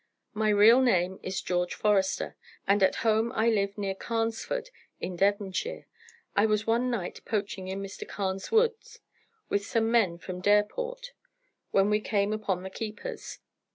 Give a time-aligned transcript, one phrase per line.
[0.33, 5.85] My real name is George Forester, and at home I live near Carnesford, in Devonshire.
[6.35, 8.07] I was one night poaching in Mr.
[8.09, 8.97] Carne's woods,
[9.49, 11.11] with some men from Dareport,
[11.69, 13.37] when we came upon the keepers.